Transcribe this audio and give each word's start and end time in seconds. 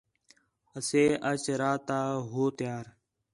اسے 0.77 1.03
اج 1.29 1.43
راتا 1.61 1.99
ہوتیاں 2.31 2.79